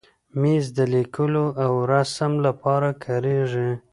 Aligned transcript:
مېز 0.41 0.65
د 0.77 0.79
لیکلو 0.93 1.45
او 1.63 1.73
رسم 1.91 2.33
لپاره 2.47 2.89
کارېږي. 3.03 3.69